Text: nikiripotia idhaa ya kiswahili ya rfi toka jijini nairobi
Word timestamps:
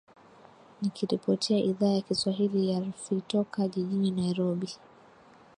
nikiripotia 0.81 1.57
idhaa 1.57 1.87
ya 1.89 2.01
kiswahili 2.01 2.69
ya 2.69 2.79
rfi 2.79 3.21
toka 3.27 3.67
jijini 3.67 4.11
nairobi 4.11 4.69